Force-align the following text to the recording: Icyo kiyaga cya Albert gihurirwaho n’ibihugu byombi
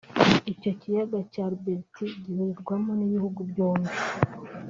Icyo 0.51 0.71
kiyaga 0.79 1.19
cya 1.33 1.45
Albert 1.49 1.93
gihurirwaho 2.23 2.89
n’ibihugu 2.97 3.39
byombi 3.49 3.91